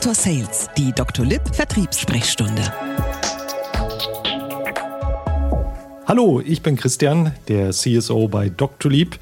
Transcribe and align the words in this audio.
Dr. 0.00 0.14
Sales, 0.14 0.70
die 0.78 0.92
Dr. 0.92 1.26
Lipp 1.26 1.42
Vertriebssprechstunde. 1.54 2.72
Hallo, 6.06 6.40
ich 6.42 6.62
bin 6.62 6.76
Christian, 6.76 7.32
der 7.48 7.72
CSO 7.72 8.26
bei 8.26 8.48
Dr. 8.48 8.90
Lieb. 8.90 9.18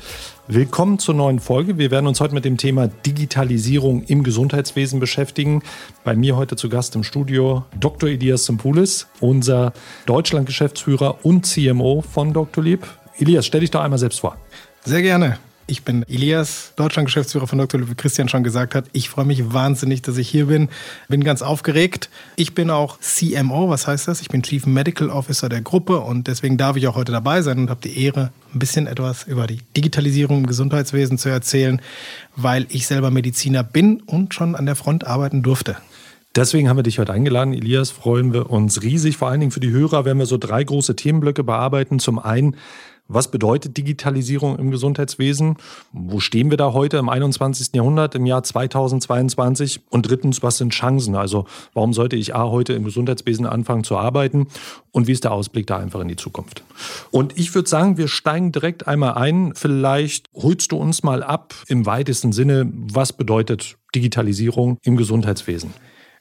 Willkommen 0.47 1.01
zur 1.01 1.17
neuen 1.17 1.41
Folge. 1.41 1.79
Wir 1.79 1.91
werden 1.91 2.07
uns 2.07 2.21
heute 2.21 2.33
mit 2.33 2.45
dem 2.45 2.59
Thema 2.59 2.87
Digitalisierung 2.87 4.05
im 4.05 4.23
Gesundheitswesen 4.23 5.01
beschäftigen. 5.01 5.65
Bei 6.05 6.15
mir 6.15 6.37
heute 6.37 6.55
zu 6.55 6.69
Gast 6.69 6.95
im 6.95 7.03
Studio 7.03 7.65
Dr. 7.81 8.11
Elias 8.11 8.45
Simpulis, 8.45 9.09
unser 9.19 9.73
Deutschland-Geschäftsführer 10.07 11.25
und 11.25 11.45
CMO 11.45 12.03
von 12.03 12.33
Dr. 12.33 12.63
Lieb. 12.63 12.87
Elias, 13.19 13.47
stell 13.47 13.63
dich 13.63 13.73
doch 13.73 13.81
einmal 13.81 13.99
selbst 13.99 14.21
vor. 14.21 14.37
Sehr 14.85 15.03
gerne. 15.03 15.41
Ich 15.71 15.83
bin 15.83 16.03
Elias, 16.09 16.73
Deutschland-Geschäftsführer 16.77 17.47
von 17.47 17.59
Dr. 17.59 17.91
Wie 17.91 17.95
Christian 17.95 18.27
schon 18.31 18.43
gesagt 18.43 18.75
hat. 18.75 18.87
Ich 18.95 19.11
freue 19.11 19.27
mich 19.27 19.53
wahnsinnig, 19.53 20.01
dass 20.01 20.17
ich 20.17 20.27
hier 20.27 20.47
bin. 20.47 20.71
Bin 21.11 21.23
ganz 21.23 21.43
aufgeregt. 21.43 22.09
Ich 22.37 22.55
bin 22.55 22.71
auch 22.71 22.99
CMO, 23.01 23.69
was 23.69 23.87
heißt 23.87 24.09
das? 24.09 24.23
Ich 24.23 24.29
bin 24.29 24.43
Chief 24.43 24.65
Medical 24.65 25.11
Officer 25.11 25.51
der 25.51 25.61
Gruppe 25.61 26.01
und 26.01 26.27
deswegen 26.27 26.57
darf 26.57 26.77
ich 26.77 26.89
auch 26.89 26.97
heute 26.97 27.13
dabei 27.13 27.43
sein 27.43 27.59
und 27.59 27.69
habe 27.69 27.83
die 27.83 28.03
Ehre, 28.03 28.33
ein 28.55 28.59
bisschen 28.59 28.87
etwas 28.87 29.25
über 29.25 29.47
die 29.47 29.59
Digitalisierung 29.77 30.39
im 30.39 30.47
Gesundheitswesen 30.47 31.19
zu 31.19 31.29
erzählen, 31.29 31.83
weil 32.35 32.65
ich 32.71 32.87
selber 32.87 33.11
Mediziner 33.11 33.63
bin 33.63 34.01
und 34.07 34.33
schon 34.33 34.57
an 34.57 34.65
der 34.65 34.75
Front 34.75 35.07
arbeiten 35.07 35.43
durfte. 35.43 35.77
Deswegen 36.35 36.71
haben 36.71 36.79
wir 36.79 36.83
dich 36.83 36.99
heute 36.99 37.13
eingeladen, 37.13 37.53
Elias. 37.53 37.91
Freuen 37.91 38.33
wir 38.33 38.49
uns 38.49 38.81
riesig. 38.81 39.19
Vor 39.19 39.29
allen 39.29 39.41
Dingen 39.41 39.53
für 39.53 39.61
die 39.61 39.71
Hörer 39.71 40.07
werden 40.07 40.19
wir 40.19 40.27
so 40.27 40.39
drei 40.39 40.65
große 40.65 40.97
Themenblöcke 40.97 41.45
bearbeiten. 41.45 41.99
Zum 41.99 42.19
einen 42.19 42.57
was 43.09 43.31
bedeutet 43.31 43.77
Digitalisierung 43.77 44.59
im 44.59 44.71
Gesundheitswesen? 44.71 45.57
Wo 45.93 46.21
stehen 46.21 46.51
wir 46.51 46.59
da 46.59 46.75
heute 46.75 46.99
im 46.99 47.09
21. 47.09 47.71
Jahrhundert, 47.73 48.15
im 48.15 48.27
Jahr 48.27 48.43
2022? 48.43 49.81
Und 49.89 50.09
drittens, 50.09 50.43
was 50.43 50.59
sind 50.59 50.75
Chancen? 50.75 51.17
Also 51.17 51.47
warum 51.73 51.95
sollte 51.95 52.17
ich 52.17 52.35
A 52.35 52.45
heute 52.45 52.75
im 52.75 52.85
Gesundheitswesen 52.85 53.47
anfangen 53.47 53.83
zu 53.83 53.97
arbeiten? 53.97 54.49
Und 54.93 55.07
wie 55.07 55.13
ist 55.13 55.25
der 55.25 55.33
Ausblick 55.33 55.67
da 55.67 55.79
einfach 55.79 56.01
in 56.01 56.09
die 56.09 56.17
Zukunft? 56.17 56.63
Und 57.11 57.39
ich 57.39 57.55
würde 57.55 57.69
sagen, 57.69 57.97
wir 57.97 58.09
steigen 58.09 58.53
direkt 58.53 58.87
einmal 58.87 59.15
ein. 59.15 59.53
Vielleicht 59.55 60.27
holst 60.35 60.73
du 60.73 60.77
uns 60.77 61.03
mal 61.03 61.23
ab 61.23 61.55
im 61.67 61.87
weitesten 61.87 62.33
Sinne, 62.33 62.71
was 62.73 63.15
bedeutet 63.15 63.79
Digitalisierung 63.95 64.77
im 64.83 64.99
Gesundheitswesen? 64.99 65.73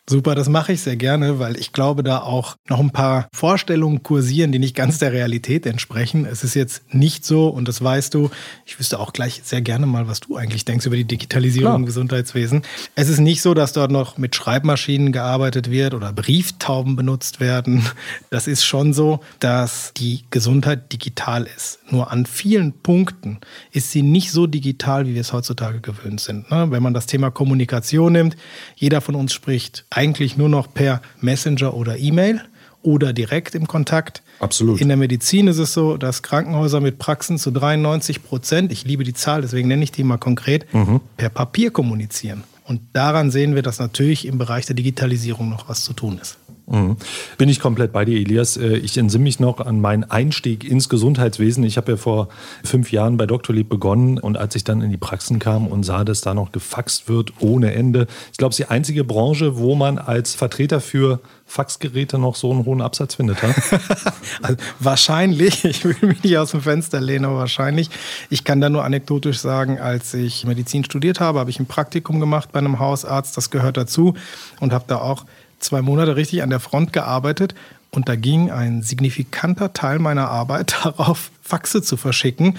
Super, 0.09 0.35
das 0.35 0.47
mache 0.47 0.71
ich 0.71 0.79
sehr 0.79 0.95
gerne, 0.95 1.37
weil 1.37 1.57
ich 1.57 1.73
glaube, 1.73 2.01
da 2.01 2.19
auch 2.19 2.55
noch 2.69 2.79
ein 2.79 2.91
paar 2.91 3.27
Vorstellungen 3.33 4.03
kursieren, 4.03 4.53
die 4.53 4.59
nicht 4.59 4.73
ganz 4.73 4.99
der 4.99 5.11
Realität 5.11 5.65
entsprechen. 5.65 6.25
Es 6.25 6.45
ist 6.45 6.53
jetzt 6.53 6.93
nicht 6.93 7.25
so, 7.25 7.49
und 7.49 7.67
das 7.67 7.83
weißt 7.83 8.13
du, 8.13 8.29
ich 8.65 8.79
wüsste 8.79 9.01
auch 9.01 9.11
gleich 9.11 9.41
sehr 9.43 9.59
gerne 9.59 9.85
mal, 9.85 10.07
was 10.07 10.21
du 10.21 10.37
eigentlich 10.37 10.63
denkst 10.63 10.85
über 10.85 10.95
die 10.95 11.03
Digitalisierung 11.03 11.71
Klar. 11.71 11.75
im 11.75 11.85
Gesundheitswesen. 11.85 12.61
Es 12.95 13.09
ist 13.09 13.19
nicht 13.19 13.41
so, 13.41 13.53
dass 13.53 13.73
dort 13.73 13.91
noch 13.91 14.17
mit 14.17 14.33
Schreibmaschinen 14.33 15.11
gearbeitet 15.11 15.69
wird 15.69 15.93
oder 15.93 16.13
Brieftauben 16.13 16.95
benutzt 16.95 17.41
werden. 17.41 17.85
Das 18.29 18.47
ist 18.47 18.63
schon 18.63 18.93
so, 18.93 19.19
dass 19.39 19.91
die 19.97 20.23
Gesundheit 20.29 20.93
digital 20.93 21.47
ist. 21.53 21.79
Nur 21.89 22.11
an 22.11 22.25
vielen 22.25 22.71
Punkten 22.71 23.39
ist 23.71 23.91
sie 23.91 24.03
nicht 24.03 24.31
so 24.31 24.47
digital, 24.47 25.05
wie 25.05 25.15
wir 25.15 25.21
es 25.21 25.33
heutzutage 25.33 25.81
gewöhnt 25.81 26.21
sind. 26.21 26.49
Ne? 26.49 26.71
Wenn 26.71 26.83
man 26.83 26.93
das 26.93 27.07
Thema 27.07 27.29
Kommunikation 27.29 28.13
nimmt, 28.13 28.37
jeder 28.75 29.01
von 29.01 29.15
uns 29.15 29.33
spricht 29.33 29.85
eigentlich 29.97 30.37
nur 30.37 30.47
noch 30.47 30.71
per 30.71 31.01
Messenger 31.19 31.73
oder 31.73 31.97
E-Mail 31.97 32.41
oder 32.83 33.11
direkt 33.13 33.55
im 33.55 33.67
Kontakt. 33.67 34.21
Absolut. 34.39 34.79
In 34.79 34.87
der 34.87 34.95
Medizin 34.95 35.47
ist 35.47 35.57
es 35.57 35.73
so, 35.73 35.97
dass 35.97 36.21
Krankenhäuser 36.21 36.79
mit 36.79 36.99
Praxen 36.99 37.39
zu 37.39 37.49
93 37.51 38.23
Prozent, 38.23 38.71
ich 38.71 38.85
liebe 38.85 39.03
die 39.03 39.15
Zahl, 39.15 39.41
deswegen 39.41 39.67
nenne 39.67 39.83
ich 39.83 39.91
die 39.91 40.03
mal 40.03 40.17
konkret, 40.17 40.71
mhm. 40.73 41.01
per 41.17 41.29
Papier 41.29 41.71
kommunizieren. 41.71 42.43
Und 42.63 42.81
daran 42.93 43.31
sehen 43.31 43.55
wir, 43.55 43.63
dass 43.63 43.79
natürlich 43.79 44.27
im 44.27 44.37
Bereich 44.37 44.65
der 44.67 44.75
Digitalisierung 44.75 45.49
noch 45.49 45.67
was 45.67 45.83
zu 45.83 45.93
tun 45.93 46.19
ist. 46.21 46.37
Mhm. 46.69 46.97
Bin 47.37 47.47
ich 47.47 47.61
komplett 47.61 47.93
bei 47.93 48.03
dir, 48.03 48.19
Elias. 48.19 48.57
Äh, 48.57 48.75
ich 48.77 48.97
entsinne 48.97 49.23
mich 49.23 49.39
noch 49.39 49.61
an 49.61 49.79
meinen 49.79 50.03
Einstieg 50.03 50.65
ins 50.65 50.89
Gesundheitswesen. 50.89 51.63
Ich 51.63 51.77
habe 51.77 51.93
ja 51.93 51.97
vor 51.97 52.27
fünf 52.63 52.91
Jahren 52.91 53.15
bei 53.15 53.25
Dr. 53.25 53.55
Lieb 53.55 53.69
begonnen 53.69 54.19
und 54.19 54.37
als 54.37 54.53
ich 54.55 54.65
dann 54.65 54.81
in 54.81 54.91
die 54.91 54.97
Praxen 54.97 55.39
kam 55.39 55.67
und 55.67 55.83
sah, 55.83 56.03
dass 56.03 56.19
da 56.19 56.33
noch 56.33 56.51
gefaxt 56.51 57.07
wird 57.07 57.31
ohne 57.39 57.73
Ende. 57.73 58.07
Ich 58.33 58.37
glaube, 58.37 58.51
es 58.51 58.59
ist 58.59 58.67
die 58.67 58.71
einzige 58.71 59.05
Branche, 59.05 59.57
wo 59.57 59.75
man 59.75 59.97
als 59.97 60.35
Vertreter 60.35 60.81
für 60.81 61.21
Faxgeräte 61.45 62.17
noch 62.17 62.35
so 62.35 62.51
einen 62.51 62.65
hohen 62.65 62.81
Absatz 62.81 63.15
findet. 63.15 63.37
also 64.41 64.57
wahrscheinlich, 64.79 65.63
ich 65.63 65.85
will 65.85 65.95
mich 66.01 66.21
nicht 66.21 66.37
aus 66.37 66.51
dem 66.51 66.61
Fenster 66.61 66.99
lehnen, 66.99 67.23
aber 67.23 67.37
wahrscheinlich. 67.37 67.89
Ich 68.29 68.43
kann 68.43 68.59
da 68.59 68.69
nur 68.69 68.83
anekdotisch 68.83 69.39
sagen, 69.39 69.79
als 69.79 70.13
ich 70.13 70.45
Medizin 70.45 70.83
studiert 70.83 71.21
habe, 71.21 71.39
habe 71.39 71.49
ich 71.49 71.61
ein 71.61 71.65
Praktikum 71.65 72.19
gemacht 72.19 72.51
bei 72.51 72.59
einem 72.59 72.79
Hausarzt, 72.79 73.37
das 73.37 73.49
gehört 73.51 73.77
dazu 73.77 74.15
und 74.59 74.73
habe 74.73 74.83
da 74.87 74.97
auch 74.97 75.23
zwei 75.59 75.81
Monate 75.81 76.15
richtig 76.15 76.43
an 76.43 76.49
der 76.49 76.59
Front 76.59 76.93
gearbeitet 76.93 77.55
und 77.91 78.09
da 78.09 78.15
ging 78.15 78.51
ein 78.51 78.81
signifikanter 78.81 79.73
Teil 79.73 79.99
meiner 79.99 80.29
Arbeit 80.29 80.75
darauf, 80.83 81.31
Faxe 81.41 81.81
zu 81.81 81.97
verschicken, 81.97 82.57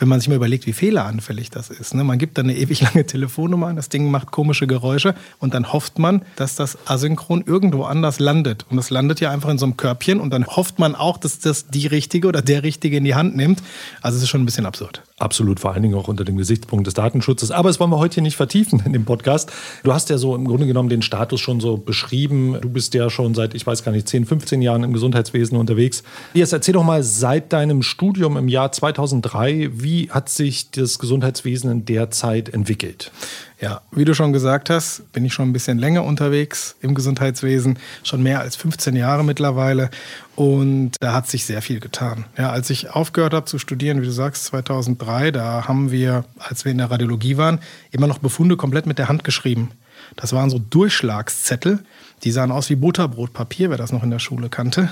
wenn 0.00 0.08
man 0.08 0.18
sich 0.18 0.28
mal 0.28 0.34
überlegt, 0.34 0.66
wie 0.66 0.72
fehleranfällig 0.72 1.50
das 1.50 1.70
ist. 1.70 1.94
Ne? 1.94 2.02
Man 2.02 2.18
gibt 2.18 2.38
dann 2.38 2.46
eine 2.46 2.56
ewig 2.56 2.80
lange 2.80 3.06
Telefonnummer 3.06 3.68
an, 3.68 3.76
das 3.76 3.90
Ding 3.90 4.10
macht 4.10 4.30
komische 4.30 4.66
Geräusche 4.66 5.14
und 5.38 5.54
dann 5.54 5.72
hofft 5.72 5.98
man, 5.98 6.22
dass 6.36 6.56
das 6.56 6.78
asynchron 6.86 7.44
irgendwo 7.46 7.84
anders 7.84 8.18
landet. 8.18 8.66
Und 8.70 8.78
das 8.78 8.90
landet 8.90 9.20
ja 9.20 9.30
einfach 9.30 9.50
in 9.50 9.58
so 9.58 9.66
einem 9.66 9.76
Körbchen 9.76 10.18
und 10.18 10.30
dann 10.30 10.46
hofft 10.46 10.78
man 10.78 10.94
auch, 10.94 11.18
dass 11.18 11.38
das 11.38 11.68
die 11.68 11.86
Richtige 11.86 12.28
oder 12.28 12.42
der 12.42 12.62
Richtige 12.62 12.96
in 12.96 13.04
die 13.04 13.14
Hand 13.14 13.36
nimmt. 13.36 13.62
Also 14.00 14.16
es 14.16 14.24
ist 14.24 14.30
schon 14.30 14.42
ein 14.42 14.46
bisschen 14.46 14.66
absurd. 14.66 15.02
Absolut, 15.18 15.60
vor 15.60 15.74
allen 15.74 15.82
Dingen 15.82 15.94
auch 15.94 16.08
unter 16.08 16.24
dem 16.24 16.38
Gesichtspunkt 16.38 16.86
des 16.86 16.94
Datenschutzes. 16.94 17.50
Aber 17.50 17.68
das 17.68 17.78
wollen 17.78 17.90
wir 17.90 17.98
heute 17.98 18.14
hier 18.14 18.22
nicht 18.22 18.36
vertiefen 18.36 18.82
in 18.86 18.94
dem 18.94 19.04
Podcast. 19.04 19.52
Du 19.82 19.92
hast 19.92 20.08
ja 20.08 20.16
so 20.16 20.34
im 20.34 20.46
Grunde 20.46 20.66
genommen 20.66 20.88
den 20.88 21.02
Status 21.02 21.40
schon 21.40 21.60
so 21.60 21.76
beschrieben. 21.76 22.56
Du 22.62 22.70
bist 22.70 22.94
ja 22.94 23.10
schon 23.10 23.34
seit, 23.34 23.54
ich 23.54 23.66
weiß 23.66 23.84
gar 23.84 23.92
nicht, 23.92 24.08
10, 24.08 24.24
15 24.24 24.62
Jahren 24.62 24.82
im 24.82 24.94
Gesundheitswesen 24.94 25.58
unterwegs. 25.58 26.02
Jetzt 26.32 26.54
erzähl 26.54 26.72
doch 26.72 26.84
mal 26.84 27.02
seit 27.02 27.52
deinem 27.52 27.82
Studium 27.82 28.38
im 28.38 28.48
Jahr 28.48 28.72
2003, 28.72 29.70
wie 29.90 30.08
hat 30.08 30.28
sich 30.28 30.70
das 30.70 31.00
Gesundheitswesen 31.00 31.68
in 31.68 31.84
der 31.84 32.12
Zeit 32.12 32.48
entwickelt? 32.48 33.10
Ja, 33.60 33.80
wie 33.90 34.04
du 34.04 34.14
schon 34.14 34.32
gesagt 34.32 34.70
hast, 34.70 35.12
bin 35.12 35.24
ich 35.24 35.34
schon 35.34 35.48
ein 35.48 35.52
bisschen 35.52 35.78
länger 35.78 36.04
unterwegs 36.04 36.76
im 36.80 36.94
Gesundheitswesen, 36.94 37.76
schon 38.04 38.22
mehr 38.22 38.38
als 38.40 38.54
15 38.54 38.94
Jahre 38.94 39.24
mittlerweile. 39.24 39.90
Und 40.36 40.92
da 41.00 41.12
hat 41.12 41.26
sich 41.26 41.44
sehr 41.44 41.60
viel 41.60 41.80
getan. 41.80 42.24
Ja, 42.38 42.50
als 42.50 42.70
ich 42.70 42.90
aufgehört 42.90 43.34
habe 43.34 43.46
zu 43.46 43.58
studieren, 43.58 44.00
wie 44.00 44.06
du 44.06 44.12
sagst, 44.12 44.44
2003, 44.44 45.32
da 45.32 45.66
haben 45.66 45.90
wir, 45.90 46.24
als 46.38 46.64
wir 46.64 46.70
in 46.70 46.78
der 46.78 46.92
Radiologie 46.92 47.36
waren, 47.36 47.58
immer 47.90 48.06
noch 48.06 48.18
Befunde 48.18 48.56
komplett 48.56 48.86
mit 48.86 48.98
der 48.98 49.08
Hand 49.08 49.24
geschrieben. 49.24 49.72
Das 50.14 50.32
waren 50.32 50.50
so 50.50 50.60
Durchschlagszettel, 50.60 51.80
die 52.24 52.30
sahen 52.30 52.50
aus 52.50 52.68
wie 52.70 52.76
Butterbrotpapier, 52.76 53.70
wer 53.70 53.78
das 53.78 53.92
noch 53.92 54.02
in 54.02 54.10
der 54.10 54.18
Schule 54.18 54.48
kannte. 54.48 54.90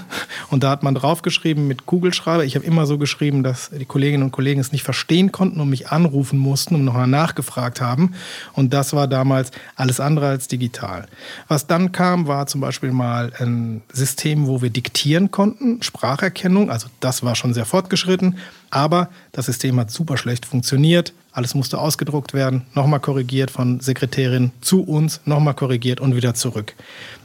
Und 0.50 0.62
da 0.62 0.70
hat 0.70 0.82
man 0.82 0.94
draufgeschrieben 0.94 1.66
mit 1.66 1.86
Kugelschreiber. 1.86 2.44
Ich 2.44 2.54
habe 2.54 2.64
immer 2.64 2.86
so 2.86 2.98
geschrieben, 2.98 3.42
dass 3.42 3.70
die 3.70 3.84
Kolleginnen 3.84 4.22
und 4.22 4.30
Kollegen 4.30 4.60
es 4.60 4.72
nicht 4.72 4.82
verstehen 4.82 5.30
konnten 5.32 5.60
und 5.60 5.68
mich 5.68 5.88
anrufen 5.88 6.38
mussten 6.38 6.74
und 6.74 6.84
nochmal 6.84 7.06
nachgefragt 7.06 7.80
haben. 7.80 8.14
Und 8.54 8.72
das 8.72 8.92
war 8.92 9.08
damals 9.08 9.50
alles 9.76 10.00
andere 10.00 10.28
als 10.28 10.48
digital. 10.48 11.06
Was 11.48 11.66
dann 11.66 11.92
kam, 11.92 12.26
war 12.26 12.46
zum 12.46 12.60
Beispiel 12.60 12.92
mal 12.92 13.32
ein 13.38 13.82
System, 13.92 14.46
wo 14.46 14.62
wir 14.62 14.70
diktieren 14.70 15.30
konnten, 15.30 15.82
Spracherkennung. 15.82 16.70
Also 16.70 16.88
das 17.00 17.22
war 17.22 17.34
schon 17.34 17.52
sehr 17.54 17.66
fortgeschritten. 17.66 18.38
Aber 18.70 19.08
das 19.32 19.46
System 19.46 19.78
hat 19.80 19.90
super 19.90 20.16
schlecht 20.16 20.46
funktioniert. 20.46 21.12
Alles 21.38 21.54
musste 21.54 21.78
ausgedruckt 21.78 22.34
werden, 22.34 22.62
nochmal 22.74 22.98
korrigiert 22.98 23.52
von 23.52 23.78
Sekretärin 23.78 24.50
zu 24.60 24.82
uns, 24.82 25.20
nochmal 25.24 25.54
korrigiert 25.54 26.00
und 26.00 26.16
wieder 26.16 26.34
zurück. 26.34 26.74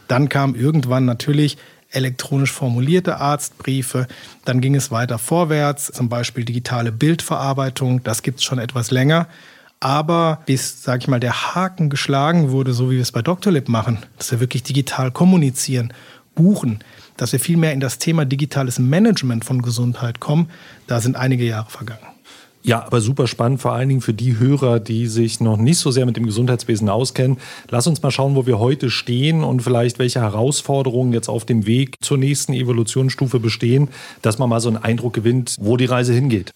Dann 0.07 0.29
kam 0.29 0.53
irgendwann 0.53 1.06
natürlich 1.06 1.57
elektronisch 1.90 2.51
formulierte 2.51 3.18
Arztbriefe. 3.18 4.06
Dann 4.46 4.62
ging 4.62 4.75
es 4.75 4.91
weiter 4.91 5.18
vorwärts, 5.18 5.91
zum 5.91 6.09
Beispiel 6.09 6.46
digitale 6.46 6.91
Bildverarbeitung. 6.91 8.03
Das 8.03 8.22
gibt 8.22 8.38
es 8.38 8.44
schon 8.44 8.59
etwas 8.59 8.91
länger. 8.91 9.28
Aber 9.79 10.44
bis, 10.45 10.83
sage 10.83 11.00
ich 11.00 11.07
mal, 11.07 11.19
der 11.19 11.56
Haken 11.56 11.89
geschlagen 11.89 12.51
wurde, 12.51 12.75
so 12.75 12.92
wie 12.92 12.98
wir 12.98 13.01
es 13.01 13.12
bei 13.12 13.24
Doctolib 13.24 13.68
machen, 13.68 13.98
dass 14.19 14.30
wir 14.30 14.39
wirklich 14.39 14.62
digital 14.62 15.09
kommunizieren, 15.09 15.92
buchen, 16.36 16.83
dass 17.18 17.31
wir 17.31 17.39
viel 17.39 17.57
mehr 17.57 17.74
in 17.74 17.80
das 17.80 17.98
Thema 17.98 18.25
digitales 18.25 18.77
Management 18.77 19.44
von 19.44 19.63
Gesundheit 19.63 20.19
kommen, 20.19 20.51
da 20.86 21.01
sind 21.01 21.16
einige 21.16 21.45
Jahre 21.45 21.71
vergangen. 21.71 22.12
Ja, 22.65 22.86
aber 22.86 23.01
super 23.01 23.27
spannend, 23.27 23.62
vor 23.62 23.74
allen 23.74 23.89
Dingen 23.89 24.00
für 24.00 24.13
die 24.13 24.39
Hörer, 24.39 24.80
die 24.80 25.07
sich 25.07 25.42
noch 25.42 25.57
nicht 25.57 25.80
so 25.80 25.92
sehr 25.92 26.06
mit 26.06 26.15
dem 26.15 26.25
Gesundheitswesen 26.25 26.88
auskennen. 26.88 27.38
Lass 27.69 27.88
uns 27.88 28.01
mal 28.01 28.10
schauen, 28.10 28.36
wo 28.36 28.45
wir 28.45 28.57
heute 28.57 28.89
stehen 28.89 29.44
und 29.44 29.62
vielleicht 29.62 30.00
welche 30.00 30.21
Herausforderungen 30.21 31.12
jetzt 31.12 31.27
auf 31.27 31.44
dem 31.44 31.65
Weg 31.65 31.98
zur 32.00 32.18
nächsten 32.18 32.54
Evolutionsstufe 32.54 33.42
bestehen, 33.42 33.89
dass 34.21 34.38
man 34.38 34.48
mal 34.48 34.62
so 34.62 34.69
einen 34.69 34.77
Eindruck 34.77 35.13
gewinnt, 35.13 35.57
wo 35.60 35.75
die 35.75 35.83
Reise 35.83 36.13
hingeht. 36.13 36.54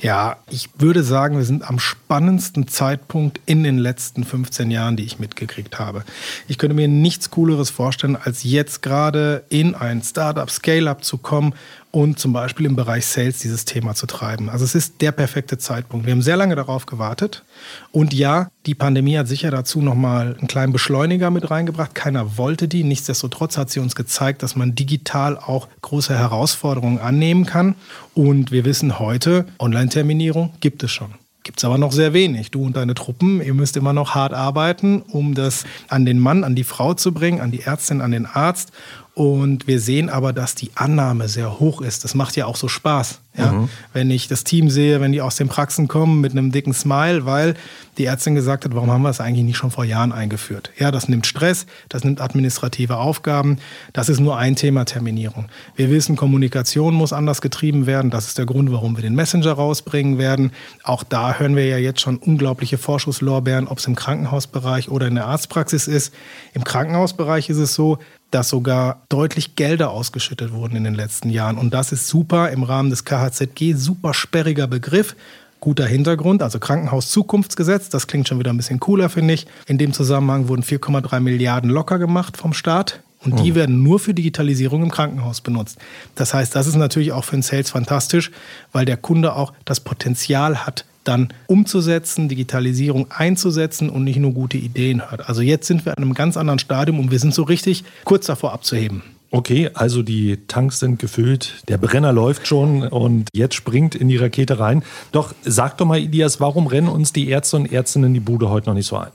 Ja, 0.00 0.36
ich 0.48 0.68
würde 0.78 1.02
sagen, 1.02 1.38
wir 1.38 1.44
sind 1.44 1.68
am 1.68 1.80
spannendsten 1.80 2.68
Zeitpunkt 2.68 3.40
in 3.44 3.64
den 3.64 3.78
letzten 3.78 4.22
15 4.22 4.70
Jahren, 4.70 4.96
die 4.96 5.02
ich 5.02 5.18
mitgekriegt 5.18 5.80
habe. 5.80 6.04
Ich 6.46 6.58
könnte 6.58 6.76
mir 6.76 6.86
nichts 6.86 7.30
Cooleres 7.30 7.70
vorstellen, 7.70 8.16
als 8.16 8.44
jetzt 8.44 8.80
gerade 8.80 9.42
in 9.48 9.74
ein 9.74 10.02
Startup, 10.02 10.48
Scale-up 10.48 11.02
zu 11.02 11.18
kommen 11.18 11.52
und 11.90 12.18
zum 12.18 12.32
Beispiel 12.32 12.66
im 12.66 12.76
Bereich 12.76 13.06
Sales 13.06 13.38
dieses 13.38 13.64
Thema 13.64 13.94
zu 13.94 14.06
treiben. 14.06 14.48
Also 14.48 14.64
es 14.64 14.74
ist 14.74 15.00
der 15.00 15.12
perfekte 15.12 15.58
Zeitpunkt. 15.58 16.06
Wir 16.06 16.12
haben 16.12 16.22
sehr 16.22 16.36
lange 16.36 16.54
darauf 16.54 16.86
gewartet 16.86 17.44
und 17.92 18.12
ja, 18.12 18.48
die 18.66 18.74
Pandemie 18.74 19.16
hat 19.16 19.28
sicher 19.28 19.50
dazu 19.50 19.80
nochmal 19.80 20.36
einen 20.38 20.48
kleinen 20.48 20.72
Beschleuniger 20.72 21.30
mit 21.30 21.50
reingebracht. 21.50 21.94
Keiner 21.94 22.36
wollte 22.36 22.68
die. 22.68 22.84
Nichtsdestotrotz 22.84 23.56
hat 23.56 23.70
sie 23.70 23.80
uns 23.80 23.94
gezeigt, 23.94 24.42
dass 24.42 24.56
man 24.56 24.74
digital 24.74 25.38
auch 25.38 25.68
große 25.82 26.16
Herausforderungen 26.16 26.98
annehmen 26.98 27.46
kann. 27.46 27.74
Und 28.14 28.52
wir 28.52 28.64
wissen 28.64 28.98
heute, 28.98 29.46
Online-Terminierung 29.58 30.52
gibt 30.60 30.82
es 30.82 30.90
schon. 30.90 31.14
Gibt 31.48 31.60
es 31.60 31.64
aber 31.64 31.78
noch 31.78 31.92
sehr 31.92 32.12
wenig. 32.12 32.50
Du 32.50 32.62
und 32.62 32.76
deine 32.76 32.92
Truppen, 32.92 33.40
ihr 33.40 33.54
müsst 33.54 33.78
immer 33.78 33.94
noch 33.94 34.14
hart 34.14 34.34
arbeiten, 34.34 35.00
um 35.00 35.34
das 35.34 35.64
an 35.88 36.04
den 36.04 36.18
Mann, 36.18 36.44
an 36.44 36.54
die 36.54 36.62
Frau 36.62 36.92
zu 36.92 37.14
bringen, 37.14 37.40
an 37.40 37.50
die 37.50 37.62
Ärztin, 37.62 38.02
an 38.02 38.10
den 38.10 38.26
Arzt. 38.26 38.70
Und 39.18 39.66
wir 39.66 39.80
sehen 39.80 40.10
aber, 40.10 40.32
dass 40.32 40.54
die 40.54 40.70
Annahme 40.76 41.28
sehr 41.28 41.58
hoch 41.58 41.80
ist. 41.80 42.04
Das 42.04 42.14
macht 42.14 42.36
ja 42.36 42.46
auch 42.46 42.54
so 42.54 42.68
Spaß. 42.68 43.18
Ja? 43.36 43.50
Mhm. 43.50 43.68
Wenn 43.92 44.12
ich 44.12 44.28
das 44.28 44.44
Team 44.44 44.70
sehe, 44.70 45.00
wenn 45.00 45.10
die 45.10 45.20
aus 45.20 45.34
den 45.34 45.48
Praxen 45.48 45.88
kommen 45.88 46.20
mit 46.20 46.30
einem 46.30 46.52
dicken 46.52 46.72
Smile, 46.72 47.26
weil 47.26 47.54
die 47.96 48.04
Ärztin 48.04 48.36
gesagt 48.36 48.64
hat, 48.64 48.76
warum 48.76 48.92
haben 48.92 49.02
wir 49.02 49.10
es 49.10 49.20
eigentlich 49.20 49.44
nicht 49.44 49.56
schon 49.56 49.72
vor 49.72 49.84
Jahren 49.84 50.12
eingeführt? 50.12 50.70
Ja, 50.78 50.92
das 50.92 51.08
nimmt 51.08 51.26
Stress, 51.26 51.66
das 51.88 52.04
nimmt 52.04 52.20
administrative 52.20 52.96
Aufgaben. 52.96 53.58
Das 53.92 54.08
ist 54.08 54.20
nur 54.20 54.36
ein 54.36 54.54
Thema 54.54 54.84
Terminierung. 54.84 55.46
Wir 55.74 55.90
wissen, 55.90 56.14
Kommunikation 56.14 56.94
muss 56.94 57.12
anders 57.12 57.40
getrieben 57.40 57.86
werden. 57.86 58.12
Das 58.12 58.28
ist 58.28 58.38
der 58.38 58.46
Grund, 58.46 58.70
warum 58.70 58.96
wir 58.96 59.02
den 59.02 59.16
Messenger 59.16 59.50
rausbringen 59.50 60.18
werden. 60.18 60.52
Auch 60.84 61.02
da 61.02 61.34
hören 61.34 61.56
wir 61.56 61.66
ja 61.66 61.78
jetzt 61.78 62.00
schon 62.00 62.18
unglaubliche 62.18 62.78
Vorschusslorbeeren, 62.78 63.66
ob 63.66 63.78
es 63.78 63.86
im 63.88 63.96
Krankenhausbereich 63.96 64.90
oder 64.90 65.08
in 65.08 65.16
der 65.16 65.26
Arztpraxis 65.26 65.88
ist. 65.88 66.14
Im 66.54 66.62
Krankenhausbereich 66.62 67.50
ist 67.50 67.58
es 67.58 67.74
so, 67.74 67.98
dass 68.30 68.48
sogar 68.48 69.02
deutlich 69.08 69.56
Gelder 69.56 69.90
ausgeschüttet 69.90 70.52
wurden 70.52 70.76
in 70.76 70.84
den 70.84 70.94
letzten 70.94 71.30
Jahren. 71.30 71.56
Und 71.56 71.72
das 71.72 71.92
ist 71.92 72.08
super 72.08 72.50
im 72.50 72.62
Rahmen 72.62 72.90
des 72.90 73.04
KHZG, 73.04 73.74
super 73.74 74.14
sperriger 74.14 74.66
Begriff. 74.66 75.16
Guter 75.60 75.86
Hintergrund, 75.86 76.40
also 76.40 76.60
Krankenhauszukunftsgesetz, 76.60 77.88
das 77.88 78.06
klingt 78.06 78.28
schon 78.28 78.38
wieder 78.38 78.52
ein 78.52 78.56
bisschen 78.56 78.78
cooler, 78.78 79.08
finde 79.08 79.34
ich. 79.34 79.48
In 79.66 79.76
dem 79.76 79.92
Zusammenhang 79.92 80.46
wurden 80.46 80.62
4,3 80.62 81.18
Milliarden 81.18 81.68
locker 81.68 81.98
gemacht 81.98 82.36
vom 82.36 82.52
Staat. 82.52 83.00
Und 83.24 83.40
die 83.40 83.50
mhm. 83.50 83.56
werden 83.56 83.82
nur 83.82 83.98
für 83.98 84.14
Digitalisierung 84.14 84.84
im 84.84 84.90
Krankenhaus 84.90 85.40
benutzt. 85.40 85.78
Das 86.14 86.34
heißt, 86.34 86.54
das 86.54 86.68
ist 86.68 86.76
natürlich 86.76 87.10
auch 87.10 87.24
für 87.24 87.36
den 87.36 87.42
Sales 87.42 87.70
fantastisch, 87.70 88.30
weil 88.70 88.84
der 88.84 88.96
Kunde 88.96 89.34
auch 89.34 89.52
das 89.64 89.80
Potenzial 89.80 90.64
hat, 90.64 90.84
dann 91.04 91.32
umzusetzen, 91.46 92.28
Digitalisierung 92.28 93.10
einzusetzen 93.10 93.90
und 93.90 94.04
nicht 94.04 94.18
nur 94.18 94.32
gute 94.32 94.58
Ideen 94.58 95.10
hört. 95.10 95.28
Also 95.28 95.42
jetzt 95.42 95.66
sind 95.66 95.84
wir 95.84 95.96
an 95.96 96.02
einem 96.02 96.14
ganz 96.14 96.36
anderen 96.36 96.58
Stadium 96.58 97.00
und 97.00 97.10
wir 97.10 97.18
sind 97.18 97.34
so 97.34 97.42
richtig 97.42 97.84
kurz 98.04 98.26
davor 98.26 98.52
abzuheben. 98.52 99.02
Okay, 99.30 99.70
also 99.74 100.02
die 100.02 100.38
Tanks 100.48 100.80
sind 100.80 100.98
gefüllt, 100.98 101.62
der 101.68 101.76
Brenner 101.76 102.14
läuft 102.14 102.46
schon 102.46 102.82
und 102.82 103.28
jetzt 103.34 103.54
springt 103.54 103.94
in 103.94 104.08
die 104.08 104.16
Rakete 104.16 104.58
rein. 104.58 104.82
Doch 105.12 105.34
sag 105.42 105.76
doch 105.76 105.84
mal, 105.84 105.98
Elias, 105.98 106.40
warum 106.40 106.66
rennen 106.66 106.88
uns 106.88 107.12
die 107.12 107.28
Ärzte 107.28 107.56
und 107.56 107.70
Ärztinnen 107.70 108.14
die 108.14 108.20
Bude 108.20 108.48
heute 108.48 108.70
noch 108.70 108.74
nicht 108.74 108.86
so 108.86 108.96
ein? 108.96 109.10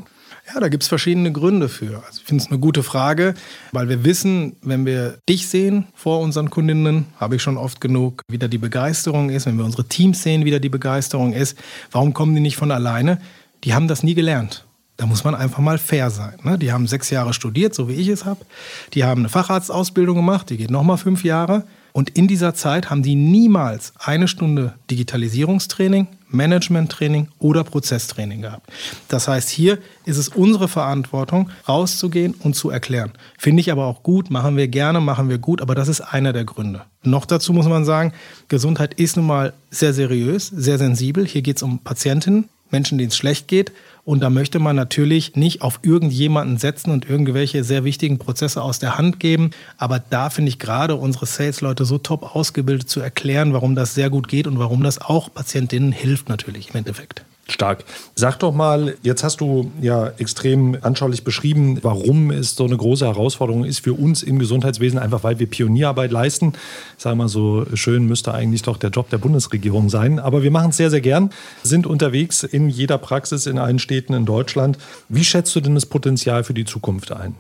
Ja, 0.48 0.60
da 0.60 0.68
gibt 0.68 0.84
es 0.84 0.90
verschiedene 0.90 1.32
Gründe 1.32 1.70
für. 1.70 2.04
Also 2.06 2.20
ich 2.20 2.26
finde 2.26 2.44
es 2.44 2.50
eine 2.50 2.60
gute 2.60 2.84
Frage, 2.84 3.34
weil 3.72 3.88
wir 3.88 4.04
wissen, 4.04 4.58
wenn 4.62 4.86
wir 4.86 5.20
dich 5.30 5.48
sehen 5.48 5.88
vor 5.96 6.20
unseren 6.20 6.50
Kundinnen, 6.50 7.06
habe 7.18 7.38
ich 7.38 7.42
schon 7.42 7.58
oft 7.58 7.80
genug, 7.80 8.22
wie 8.28 8.38
da 8.38 8.48
die 8.48 8.58
Begeisterung 8.58 9.30
ist. 9.30 9.46
Wenn 9.46 9.58
wir 9.58 9.64
unsere 9.64 9.86
Teams 9.86 10.22
sehen, 10.22 10.44
wie 10.44 10.52
da 10.52 10.60
die 10.60 10.70
Begeisterung 10.70 11.32
ist, 11.32 11.58
warum 11.92 12.14
kommen 12.14 12.36
die 12.36 12.42
nicht 12.42 12.58
von 12.58 12.72
alleine? 12.72 13.20
Die 13.64 13.74
haben 13.74 13.88
das 13.88 14.04
nie 14.04 14.16
gelernt. 14.16 14.66
Da 14.98 15.06
muss 15.06 15.24
man 15.24 15.34
einfach 15.34 15.60
mal 15.60 15.78
fair 15.78 16.10
sein. 16.10 16.36
Ne? 16.44 16.60
Die 16.60 16.72
haben 16.72 16.88
sechs 16.88 17.10
Jahre 17.10 17.34
studiert, 17.34 17.74
so 17.74 17.88
wie 17.88 17.94
ich 17.94 18.10
es 18.10 18.26
habe. 18.26 18.46
Die 18.94 19.06
haben 19.06 19.22
eine 19.22 19.30
Facharztausbildung 19.30 20.16
gemacht, 20.18 20.50
die 20.50 20.58
geht 20.58 20.72
nochmal 20.72 20.98
fünf 20.98 21.24
Jahre. 21.24 21.66
Und 21.94 22.10
in 22.10 22.28
dieser 22.28 22.56
Zeit 22.56 22.90
haben 22.90 23.04
die 23.04 23.16
niemals 23.16 23.94
eine 24.00 24.28
Stunde 24.28 24.74
Digitalisierungstraining, 24.90 26.08
Managementtraining 26.28 27.28
oder 27.38 27.64
Prozesstraining 27.64 28.42
gehabt. 28.42 28.68
Das 29.08 29.28
heißt, 29.28 29.50
hier 29.50 29.78
ist 30.04 30.18
es 30.18 30.28
unsere 30.28 30.68
Verantwortung, 30.68 31.52
rauszugehen 31.70 32.34
und 32.34 32.56
zu 32.56 32.72
erklären. 32.72 33.12
Finde 33.38 33.62
ich 33.62 33.72
aber 33.72 33.86
auch 33.86 34.02
gut, 34.02 34.32
machen 34.32 34.58
wir 34.58 34.68
gerne, 34.68 35.00
machen 35.00 35.30
wir 35.30 35.38
gut, 35.38 35.62
aber 35.62 35.76
das 35.76 35.88
ist 35.88 36.02
einer 36.02 36.34
der 36.34 36.46
Gründe. 36.46 36.82
Noch 37.04 37.26
dazu 37.26 37.54
muss 37.54 37.68
man 37.68 37.86
sagen, 37.86 38.12
Gesundheit 38.48 38.96
ist 38.96 39.16
nun 39.16 39.28
mal 39.28 39.54
sehr 39.70 39.94
seriös, 39.94 40.48
sehr 40.48 40.80
sensibel. 40.80 41.28
Hier 41.28 41.44
geht 41.44 41.58
es 41.58 41.64
um 41.64 41.78
Patientinnen, 41.80 42.50
Menschen, 42.74 42.98
denen 42.98 43.10
es 43.10 43.16
schlecht 43.16 43.48
geht. 43.48 43.72
Und 44.04 44.20
da 44.20 44.30
möchte 44.30 44.60
man 44.60 44.76
natürlich 44.76 45.38
nicht 45.38 45.62
auf 45.62 45.80
irgendjemanden 45.82 46.58
setzen 46.58 46.92
und 46.92 47.10
irgendwelche 47.10 47.64
sehr 47.64 47.86
wichtigen 47.86 48.18
Prozesse 48.18 48.62
aus 48.62 48.80
der 48.80 48.98
Hand 48.98 49.22
geben. 49.22 49.52
Aber 49.78 50.00
da 50.00 50.30
finde 50.30 50.50
ich 50.50 50.60
gerade 50.60 50.96
unsere 50.96 51.26
Sales-Leute 51.26 51.86
so 51.86 51.98
top 51.98 52.36
ausgebildet 52.36 52.90
zu 52.90 53.00
erklären, 53.00 53.54
warum 53.54 53.76
das 53.76 53.96
sehr 53.96 54.10
gut 54.10 54.28
geht 54.28 54.46
und 54.46 54.60
warum 54.60 54.84
das 54.84 55.00
auch 55.00 55.34
Patientinnen 55.34 55.94
hilft 55.94 56.28
natürlich 56.28 56.72
im 56.72 56.76
Endeffekt. 56.76 57.24
Stark. 57.50 57.84
Sag 58.16 58.40
doch 58.40 58.54
mal, 58.54 58.96
jetzt 59.04 59.22
hast 59.24 59.42
du 59.42 59.70
ja 59.82 60.08
extrem 60.18 60.78
anschaulich 60.82 61.26
beschrieben, 61.26 61.78
warum 61.82 62.32
es 62.32 62.56
so 62.56 62.64
eine 62.64 62.78
große 62.78 63.06
Herausforderung 63.06 63.66
ist 63.66 63.82
für 63.82 63.94
uns 63.94 64.24
im 64.24 64.40
Gesundheitswesen, 64.40 64.98
einfach 64.98 65.26
weil 65.26 65.40
wir 65.40 65.48
Pionierarbeit 65.48 66.12
leisten. 66.12 66.54
Ich 66.98 67.04
sage 67.04 67.18
mal 67.18 67.28
so 67.28 67.66
schön, 67.74 68.06
müsste 68.06 68.34
eigentlich 68.34 68.62
doch 68.62 68.78
der 68.78 68.92
Job 68.92 69.10
der 69.10 69.18
Bundesregierung 69.18 69.90
sein. 69.90 70.20
Aber 70.20 70.42
wir 70.42 70.52
machen 70.52 70.70
es 70.70 70.78
sehr, 70.78 70.90
sehr 70.90 71.02
gern, 71.02 71.32
sind 71.64 71.86
unterwegs 71.86 72.44
in 72.44 72.70
jeder 72.70 72.98
Praxis 72.98 73.46
in 73.46 73.58
allen 73.58 73.80
Städten 73.80 74.14
in 74.14 74.26
Deutschland. 74.26 74.78
Wie 75.10 75.26
schätzt 75.26 75.54
du 75.56 75.60
denn 75.60 75.76
das 75.76 75.86
Potenzial 75.86 76.46
für 76.46 76.54
die 76.54 76.66
Zukunft 76.66 77.12
ein? 77.12 77.36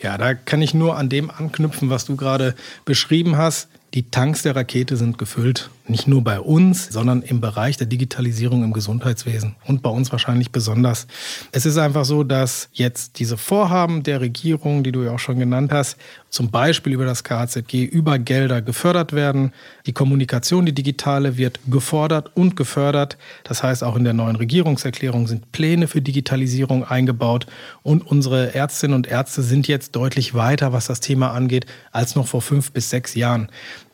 Ja, 0.00 0.16
da 0.18 0.34
kann 0.34 0.62
ich 0.62 0.72
nur 0.72 0.96
an 0.96 1.08
dem 1.08 1.30
anknüpfen, 1.30 1.90
was 1.90 2.04
du 2.04 2.14
gerade 2.14 2.54
beschrieben 2.84 3.36
hast. 3.36 3.68
Die 3.98 4.08
Tanks 4.12 4.42
der 4.42 4.54
Rakete 4.54 4.96
sind 4.96 5.18
gefüllt. 5.18 5.70
Nicht 5.88 6.06
nur 6.06 6.22
bei 6.22 6.38
uns, 6.38 6.86
sondern 6.88 7.22
im 7.22 7.40
Bereich 7.40 7.78
der 7.78 7.88
Digitalisierung 7.88 8.62
im 8.62 8.72
Gesundheitswesen 8.72 9.56
und 9.66 9.82
bei 9.82 9.90
uns 9.90 10.12
wahrscheinlich 10.12 10.52
besonders. 10.52 11.08
Es 11.50 11.66
ist 11.66 11.78
einfach 11.78 12.04
so, 12.04 12.22
dass 12.22 12.68
jetzt 12.72 13.18
diese 13.18 13.36
Vorhaben 13.36 14.02
der 14.04 14.20
Regierung, 14.20 14.84
die 14.84 14.92
du 14.92 15.02
ja 15.02 15.12
auch 15.12 15.18
schon 15.18 15.38
genannt 15.38 15.72
hast, 15.72 15.96
zum 16.28 16.50
Beispiel 16.50 16.92
über 16.92 17.06
das 17.06 17.24
KHZG, 17.24 17.84
über 17.84 18.18
Gelder 18.18 18.60
gefördert 18.60 19.14
werden. 19.14 19.52
Die 19.86 19.94
Kommunikation, 19.94 20.66
die 20.66 20.74
digitale, 20.74 21.38
wird 21.38 21.58
gefordert 21.66 22.30
und 22.36 22.54
gefördert. 22.54 23.16
Das 23.44 23.62
heißt, 23.62 23.82
auch 23.82 23.96
in 23.96 24.04
der 24.04 24.12
neuen 24.12 24.36
Regierungserklärung 24.36 25.26
sind 25.26 25.52
Pläne 25.52 25.88
für 25.88 26.02
Digitalisierung 26.02 26.84
eingebaut 26.84 27.46
und 27.82 28.06
unsere 28.06 28.54
Ärztinnen 28.54 28.94
und 28.94 29.06
Ärzte 29.06 29.42
sind 29.42 29.66
jetzt 29.66 29.96
deutlich 29.96 30.34
weiter, 30.34 30.74
was 30.74 30.86
das 30.86 31.00
Thema 31.00 31.32
angeht, 31.32 31.64
als 31.92 32.14
noch 32.14 32.28
vor 32.28 32.42
fünf 32.42 32.72
bis 32.72 32.90
sechs 32.90 33.14
Jahren. 33.14 33.48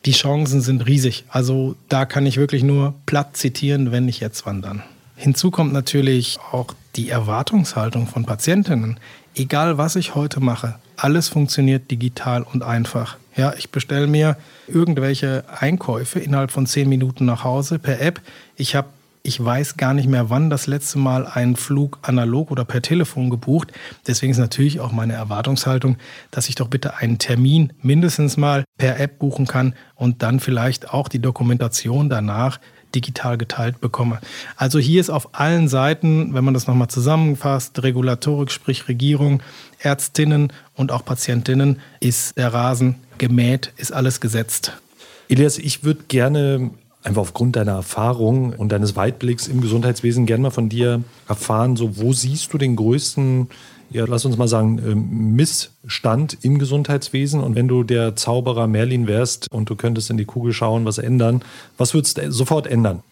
Die 0.05 0.11
Chancen 0.11 0.61
sind 0.61 0.85
riesig. 0.85 1.25
Also 1.29 1.75
da 1.89 2.05
kann 2.05 2.25
ich 2.25 2.37
wirklich 2.37 2.63
nur 2.63 2.93
platt 3.05 3.35
zitieren, 3.35 3.91
wenn 3.91 4.05
nicht 4.05 4.19
jetzt 4.19 4.45
wandern. 4.45 4.83
Hinzu 5.15 5.49
kommt 5.49 5.73
natürlich 5.73 6.37
auch 6.51 6.67
die 6.95 7.09
Erwartungshaltung 7.09 8.07
von 8.07 8.25
Patientinnen. 8.25 8.99
Egal 9.33 9.77
was 9.77 9.95
ich 9.95 10.13
heute 10.13 10.39
mache, 10.39 10.75
alles 10.97 11.27
funktioniert 11.27 11.89
digital 11.89 12.43
und 12.43 12.63
einfach. 12.63 13.17
Ja, 13.35 13.53
ich 13.57 13.69
bestelle 13.69 14.07
mir 14.07 14.37
irgendwelche 14.67 15.43
Einkäufe 15.59 16.19
innerhalb 16.19 16.51
von 16.51 16.67
zehn 16.67 16.87
Minuten 16.87 17.25
nach 17.25 17.43
Hause 17.43 17.79
per 17.79 17.99
App. 17.99 18.21
Ich 18.55 18.75
habe 18.75 18.87
ich 19.25 19.43
weiß 19.43 19.77
gar 19.77 19.93
nicht 19.93 20.07
mehr, 20.07 20.29
wann 20.29 20.49
das 20.49 20.67
letzte 20.67 20.99
Mal 20.99 21.25
einen 21.25 21.55
Flug 21.55 21.99
analog 22.03 22.51
oder 22.51 22.63
per 22.63 22.81
Telefon 22.81 23.29
gebucht. 23.29 23.71
Deswegen 24.07 24.31
ist 24.31 24.37
natürlich 24.37 24.79
auch 24.79 24.91
meine 24.91 25.13
Erwartungshaltung, 25.13 25.97
dass 26.31 26.47
ich 26.47 26.55
doch 26.55 26.67
bitte 26.67 26.97
einen 26.97 27.17
Termin 27.17 27.73
mindestens 27.81 28.37
mal 28.37 28.63
per 28.77 28.99
App 28.99 29.19
buchen 29.19 29.47
kann 29.47 29.73
und 29.95 30.21
dann 30.21 30.39
vielleicht 30.39 30.91
auch 30.93 31.07
die 31.07 31.19
Dokumentation 31.19 32.09
danach 32.09 32.59
digital 32.93 33.37
geteilt 33.37 33.81
bekomme. 33.81 34.19
Also 34.55 34.79
hier 34.79 35.01
ist 35.01 35.09
auf 35.09 35.29
allen 35.33 35.67
Seiten, 35.67 36.33
wenn 36.33 36.45
man 36.45 36.53
das 36.53 36.67
nochmal 36.67 36.87
zusammenfasst, 36.87 37.81
Regulatorik, 37.83 38.51
sprich 38.51 38.87
Regierung, 38.87 39.41
Ärztinnen 39.79 40.53
und 40.75 40.91
auch 40.91 41.03
Patientinnen, 41.03 41.79
ist 41.99 42.37
der 42.37 42.53
Rasen 42.53 42.95
gemäht, 43.17 43.73
ist 43.75 43.91
alles 43.91 44.21
gesetzt. 44.21 44.73
Elias, 45.27 45.57
ich 45.57 45.83
würde 45.83 46.03
gerne 46.07 46.71
einfach 47.05 47.21
aufgrund 47.21 47.55
deiner 47.55 47.73
Erfahrung 47.73 48.53
und 48.53 48.71
deines 48.71 48.95
Weitblicks 48.95 49.47
im 49.47 49.61
Gesundheitswesen 49.61 50.25
gerne 50.25 50.43
mal 50.43 50.49
von 50.49 50.69
dir 50.69 51.03
erfahren, 51.27 51.75
so 51.75 51.97
wo 51.97 52.13
siehst 52.13 52.51
du 52.51 52.57
den 52.57 52.75
größten, 52.75 53.47
ja, 53.91 54.05
lass 54.07 54.25
uns 54.25 54.37
mal 54.37 54.47
sagen, 54.47 54.79
ähm, 54.85 55.35
Missstand 55.35 56.37
im 56.41 56.57
Gesundheitswesen 56.57 57.41
und 57.41 57.55
wenn 57.55 57.67
du 57.67 57.83
der 57.83 58.15
Zauberer 58.15 58.67
Merlin 58.67 59.07
wärst 59.07 59.51
und 59.51 59.69
du 59.69 59.75
könntest 59.75 60.09
in 60.09 60.17
die 60.17 60.25
Kugel 60.25 60.51
schauen, 60.51 60.85
was 60.85 60.97
ändern, 60.97 61.43
was 61.77 61.93
würdest 61.93 62.17
du 62.17 62.31
sofort 62.31 62.65
ändern? 62.65 63.03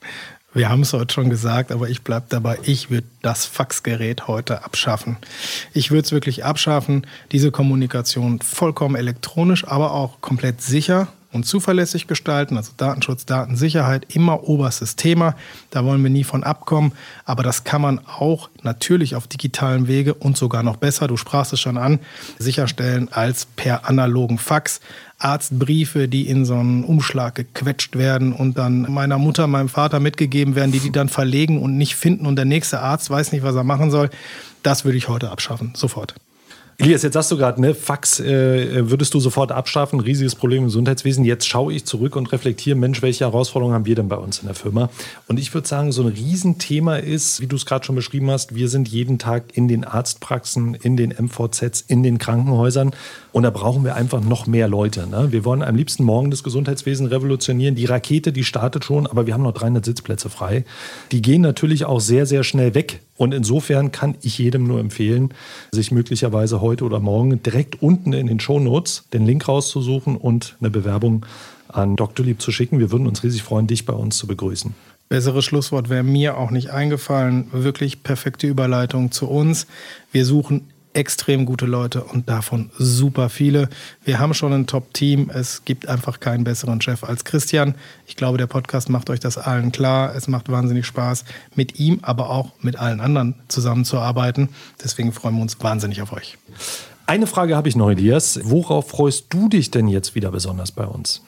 Wir 0.55 0.69
haben 0.69 0.81
es 0.81 0.93
heute 0.93 1.11
schon 1.11 1.31
gesagt, 1.31 1.71
aber 1.71 1.89
ich 1.89 2.03
bleibe 2.03 2.27
dabei, 2.29 2.59
ich 2.61 2.91
würde 2.91 3.07
das 3.23 3.45
Faxgerät 3.45 4.27
heute 4.27 4.63
abschaffen. 4.63 5.17
Ich 5.73 5.89
würde 5.89 6.05
es 6.05 6.11
wirklich 6.11 6.45
abschaffen, 6.45 7.07
diese 7.31 7.49
Kommunikation 7.49 8.39
vollkommen 8.39 8.95
elektronisch, 8.95 9.67
aber 9.67 9.93
auch 9.93 10.21
komplett 10.21 10.61
sicher 10.61 11.07
und 11.33 11.45
zuverlässig 11.45 12.07
gestalten. 12.07 12.57
Also 12.57 12.71
Datenschutz, 12.77 13.25
Datensicherheit, 13.25 14.15
immer 14.15 14.47
oberstes 14.47 14.95
Thema. 14.95 15.35
Da 15.71 15.83
wollen 15.83 16.03
wir 16.03 16.09
nie 16.09 16.23
von 16.23 16.43
abkommen. 16.43 16.93
Aber 17.25 17.43
das 17.43 17.63
kann 17.63 17.81
man 17.81 17.99
auch 18.05 18.49
natürlich 18.61 19.15
auf 19.15 19.27
digitalen 19.27 19.87
Wege 19.87 20.13
und 20.13 20.37
sogar 20.37 20.63
noch 20.63 20.77
besser, 20.77 21.07
du 21.07 21.17
sprachst 21.17 21.53
es 21.53 21.59
schon 21.59 21.77
an, 21.77 21.99
sicherstellen 22.39 23.09
als 23.11 23.45
per 23.45 23.89
analogen 23.89 24.37
Fax. 24.37 24.79
Arztbriefe, 25.23 26.09
die 26.09 26.27
in 26.27 26.43
so 26.43 26.55
einen 26.55 26.83
Umschlag 26.83 27.35
gequetscht 27.35 27.95
werden 27.95 28.33
und 28.33 28.57
dann 28.57 28.91
meiner 28.91 29.17
Mutter, 29.17 29.47
meinem 29.47 29.69
Vater 29.69 30.01
mitgegeben 30.01 30.55
werden, 30.55 30.73
die 30.73 30.79
die 30.79 30.91
dann 30.91 31.07
verlegen 31.07 31.61
und 31.61 31.77
nicht 31.77 31.95
finden 31.95 32.25
und 32.25 32.35
der 32.35 32.45
nächste 32.45 32.81
Arzt 32.81 33.09
weiß 33.09 33.31
nicht, 33.31 33.43
was 33.43 33.55
er 33.55 33.63
machen 33.63 33.89
soll. 33.89 34.09
Das 34.63 34.83
würde 34.83 34.97
ich 34.97 35.07
heute 35.07 35.31
abschaffen, 35.31 35.73
sofort. 35.75 36.15
Elias, 36.79 37.03
jetzt 37.03 37.13
sagst 37.13 37.31
du 37.31 37.37
gerade, 37.37 37.61
ne, 37.61 37.75
Fax 37.75 38.19
äh, 38.19 38.89
würdest 38.89 39.13
du 39.13 39.19
sofort 39.19 39.51
abschaffen, 39.51 39.99
riesiges 39.99 40.33
Problem 40.33 40.59
im 40.59 40.65
Gesundheitswesen. 40.65 41.23
Jetzt 41.23 41.47
schaue 41.47 41.71
ich 41.71 41.85
zurück 41.85 42.15
und 42.15 42.31
reflektiere, 42.31 42.75
Mensch, 42.75 43.01
welche 43.03 43.25
Herausforderungen 43.25 43.75
haben 43.75 43.85
wir 43.85 43.95
denn 43.95 44.09
bei 44.09 44.15
uns 44.15 44.39
in 44.39 44.47
der 44.47 44.55
Firma? 44.55 44.89
Und 45.27 45.39
ich 45.39 45.53
würde 45.53 45.67
sagen, 45.67 45.91
so 45.91 46.01
ein 46.01 46.07
Riesenthema 46.07 46.97
ist, 46.97 47.41
wie 47.41 47.47
du 47.47 47.55
es 47.55 47.67
gerade 47.67 47.85
schon 47.85 47.95
beschrieben 47.95 48.31
hast, 48.31 48.55
wir 48.55 48.69
sind 48.69 48.87
jeden 48.87 49.19
Tag 49.19 49.55
in 49.55 49.67
den 49.67 49.83
Arztpraxen, 49.83 50.73
in 50.73 50.97
den 50.97 51.11
MVZs, 51.11 51.81
in 51.87 52.01
den 52.01 52.17
Krankenhäusern 52.17 52.91
und 53.33 53.43
da 53.43 53.49
brauchen 53.49 53.83
wir 53.83 53.95
einfach 53.95 54.23
noch 54.23 54.47
mehr 54.47 54.67
Leute. 54.67 55.07
Ne? 55.07 55.31
Wir 55.31 55.45
wollen 55.45 55.63
am 55.63 55.75
liebsten 55.75 56.03
morgen 56.03 56.31
das 56.31 56.43
Gesundheitswesen 56.43 57.07
revolutionieren. 57.07 57.75
Die 57.75 57.85
Rakete, 57.85 58.31
die 58.31 58.43
startet 58.43 58.85
schon, 58.85 59.07
aber 59.07 59.27
wir 59.27 59.33
haben 59.33 59.43
noch 59.43 59.53
300 59.53 59.85
Sitzplätze 59.85 60.29
frei. 60.29 60.65
Die 61.11 61.21
gehen 61.21 61.41
natürlich 61.41 61.85
auch 61.85 61.99
sehr, 61.99 62.25
sehr 62.25 62.43
schnell 62.43 62.75
weg. 62.75 63.01
Und 63.15 63.33
insofern 63.33 63.91
kann 63.91 64.15
ich 64.21 64.37
jedem 64.37 64.65
nur 64.65 64.79
empfehlen, 64.79 65.33
sich 65.71 65.91
möglicherweise 65.91 66.61
heute 66.61 66.83
oder 66.83 66.99
morgen 66.99 67.41
direkt 67.43 67.81
unten 67.81 68.13
in 68.13 68.27
den 68.27 68.39
Shownotes 68.39 69.05
den 69.13 69.25
Link 69.25 69.47
rauszusuchen 69.47 70.17
und 70.17 70.55
eine 70.59 70.69
Bewerbung 70.69 71.25
an 71.67 71.95
Dr. 71.95 72.25
Lieb 72.25 72.41
zu 72.41 72.51
schicken. 72.51 72.79
Wir 72.79 72.91
würden 72.91 73.07
uns 73.07 73.23
riesig 73.23 73.43
freuen, 73.43 73.67
dich 73.67 73.85
bei 73.85 73.93
uns 73.93 74.17
zu 74.17 74.27
begrüßen. 74.27 74.73
Besseres 75.09 75.45
Schlusswort 75.45 75.89
wäre 75.89 76.03
mir 76.03 76.37
auch 76.37 76.49
nicht 76.49 76.71
eingefallen. 76.71 77.47
Wirklich 77.51 78.01
perfekte 78.01 78.47
Überleitung 78.47 79.11
zu 79.11 79.29
uns. 79.29 79.67
Wir 80.11 80.25
suchen 80.25 80.69
extrem 80.93 81.45
gute 81.45 81.65
Leute 81.65 82.03
und 82.03 82.29
davon 82.29 82.69
super 82.77 83.29
viele. 83.29 83.69
Wir 84.03 84.19
haben 84.19 84.33
schon 84.33 84.53
ein 84.53 84.67
Top-Team. 84.67 85.29
Es 85.33 85.65
gibt 85.65 85.87
einfach 85.87 86.19
keinen 86.19 86.43
besseren 86.43 86.81
Chef 86.81 87.03
als 87.03 87.23
Christian. 87.23 87.75
Ich 88.05 88.15
glaube, 88.15 88.37
der 88.37 88.47
Podcast 88.47 88.89
macht 88.89 89.09
euch 89.09 89.19
das 89.19 89.37
allen 89.37 89.71
klar. 89.71 90.15
Es 90.15 90.27
macht 90.27 90.49
wahnsinnig 90.49 90.85
Spaß, 90.85 91.25
mit 91.55 91.79
ihm, 91.79 91.99
aber 92.01 92.29
auch 92.29 92.51
mit 92.61 92.77
allen 92.77 92.99
anderen 92.99 93.35
zusammenzuarbeiten. 93.47 94.49
Deswegen 94.83 95.11
freuen 95.11 95.35
wir 95.35 95.41
uns 95.41 95.61
wahnsinnig 95.61 96.01
auf 96.01 96.13
euch. 96.13 96.37
Eine 97.05 97.27
Frage 97.27 97.55
habe 97.55 97.67
ich 97.67 97.75
noch, 97.75 97.89
Elias. 97.89 98.39
Worauf 98.43 98.89
freust 98.89 99.25
du 99.29 99.49
dich 99.49 99.71
denn 99.71 99.87
jetzt 99.87 100.15
wieder 100.15 100.31
besonders 100.31 100.71
bei 100.71 100.85
uns? 100.85 101.21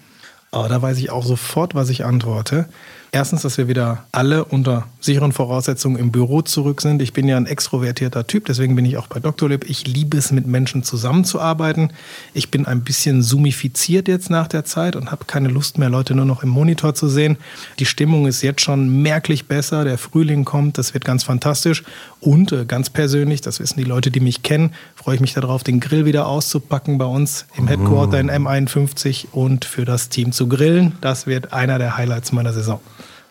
Oh, 0.52 0.68
da 0.70 0.82
weiß 0.82 0.98
ich 1.00 1.10
auch 1.10 1.26
sofort, 1.26 1.76
was 1.76 1.90
ich 1.90 2.06
antworte. 2.06 2.70
Erstens, 3.16 3.44
dass 3.44 3.58
wir 3.58 3.70
wieder 3.70 4.04
alle 4.12 4.44
unter 4.44 4.88
sicheren 5.00 5.32
Voraussetzungen 5.32 5.96
im 5.96 6.12
Büro 6.12 6.42
zurück 6.42 6.82
sind. 6.82 7.02
Ich 7.02 7.14
bin 7.14 7.30
ja 7.30 7.38
ein 7.38 7.46
extrovertierter 7.46 8.28
Typ, 8.28 8.44
deswegen 8.48 8.76
bin 8.76 8.84
ich 8.84 8.98
auch 8.98 9.08
bei 9.08 9.22
Dr. 9.22 9.48
Lib. 9.48 9.70
Ich 9.70 9.88
liebe 9.88 10.18
es, 10.18 10.34
mit 10.34 10.48
Menschen 10.48 10.84
zusammenzuarbeiten. 10.84 11.94
Ich 12.34 12.52
bin 12.52 12.66
ein 12.66 12.82
bisschen 12.82 13.22
zoomifiziert 13.22 14.10
jetzt 14.10 14.30
nach 14.30 14.50
der 14.50 14.66
Zeit 14.66 14.98
und 14.98 15.14
habe 15.14 15.24
keine 15.24 15.48
Lust 15.48 15.78
mehr, 15.78 15.90
Leute 15.90 16.14
nur 16.14 16.26
noch 16.26 16.44
im 16.44 16.50
Monitor 16.50 16.94
zu 16.94 17.08
sehen. 17.08 17.38
Die 17.80 17.86
Stimmung 17.86 18.28
ist 18.28 18.42
jetzt 18.42 18.60
schon 18.60 19.02
merklich 19.02 19.48
besser. 19.48 19.86
Der 19.86 19.98
Frühling 19.98 20.44
kommt, 20.44 20.78
das 20.78 20.94
wird 20.94 21.06
ganz 21.06 21.24
fantastisch. 21.24 21.84
Und 22.20 22.52
äh, 22.52 22.66
ganz 22.66 22.90
persönlich, 22.90 23.40
das 23.40 23.62
wissen 23.62 23.78
die 23.80 23.86
Leute, 23.86 24.12
die 24.12 24.20
mich 24.20 24.44
kennen, 24.44 24.74
freue 24.94 25.16
ich 25.16 25.22
mich 25.22 25.34
darauf, 25.34 25.64
den 25.64 25.80
Grill 25.80 26.04
wieder 26.04 26.28
auszupacken 26.28 26.98
bei 26.98 27.06
uns 27.06 27.46
im 27.56 27.70
Headquarter 27.70 28.20
in 28.20 28.30
M51 28.30 29.28
und 29.32 29.64
für 29.64 29.86
das 29.86 30.10
Team 30.10 30.34
zu 30.34 30.50
grillen. 30.50 30.98
Das 31.00 31.28
wird 31.28 31.54
einer 31.54 31.80
der 31.80 31.96
Highlights 31.96 32.34
meiner 32.34 32.52
Saison. 32.52 32.82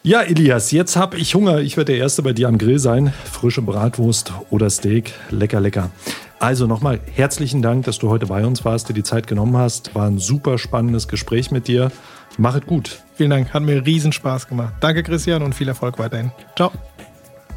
Ja, 0.06 0.20
Elias, 0.20 0.70
jetzt 0.70 0.96
habe 0.96 1.16
ich 1.16 1.34
Hunger. 1.34 1.60
Ich 1.60 1.78
werde 1.78 1.92
der 1.92 2.02
Erste 2.02 2.22
bei 2.22 2.34
dir 2.34 2.48
am 2.48 2.58
Grill 2.58 2.78
sein. 2.78 3.14
Frische 3.24 3.62
Bratwurst 3.62 4.34
oder 4.50 4.68
Steak. 4.68 5.14
Lecker, 5.30 5.60
lecker. 5.60 5.90
Also 6.38 6.66
nochmal 6.66 7.00
herzlichen 7.14 7.62
Dank, 7.62 7.86
dass 7.86 8.00
du 8.00 8.10
heute 8.10 8.26
bei 8.26 8.44
uns 8.44 8.66
warst, 8.66 8.90
dir 8.90 8.92
die 8.92 9.02
Zeit 9.02 9.26
genommen 9.26 9.56
hast. 9.56 9.94
War 9.94 10.06
ein 10.06 10.18
super 10.18 10.58
spannendes 10.58 11.08
Gespräch 11.08 11.50
mit 11.50 11.68
dir. 11.68 11.90
Mach 12.36 12.54
es 12.54 12.66
gut. 12.66 12.98
Vielen 13.14 13.30
Dank, 13.30 13.54
hat 13.54 13.62
mir 13.62 13.86
riesen 13.86 14.12
Spaß 14.12 14.46
gemacht. 14.46 14.74
Danke, 14.80 15.04
Christian, 15.04 15.42
und 15.42 15.54
viel 15.54 15.68
Erfolg 15.68 15.98
weiterhin. 15.98 16.32
Ciao. 16.54 16.70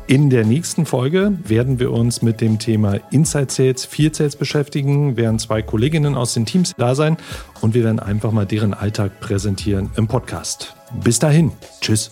In 0.08 0.30
der 0.30 0.46
nächsten 0.46 0.86
Folge 0.86 1.38
werden 1.44 1.80
wir 1.80 1.92
uns 1.92 2.22
mit 2.22 2.40
dem 2.40 2.60
Thema 2.60 2.98
Inside 3.12 3.48
Sales, 3.50 3.84
Field 3.84 4.16
Sales 4.16 4.38
beschäftigen, 4.38 5.18
werden 5.18 5.38
zwei 5.38 5.62
Kolleginnen 5.62 6.16
aus 6.16 6.34
den 6.34 6.46
Teams 6.46 6.74
da 6.78 6.96
sein 6.96 7.18
und 7.60 7.74
wir 7.74 7.84
werden 7.84 8.00
einfach 8.00 8.32
mal 8.32 8.46
deren 8.46 8.74
Alltag 8.74 9.20
präsentieren 9.20 9.90
im 9.98 10.08
Podcast. 10.08 10.78
Bis 11.04 11.20
dahin. 11.20 11.52
Tschüss. 11.82 12.10